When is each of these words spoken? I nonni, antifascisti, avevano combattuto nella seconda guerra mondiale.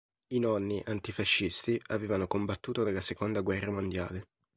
I 0.29 0.39
nonni, 0.39 0.81
antifascisti, 0.83 1.79
avevano 1.89 2.25
combattuto 2.25 2.83
nella 2.83 3.01
seconda 3.01 3.41
guerra 3.41 3.71
mondiale. 3.71 4.29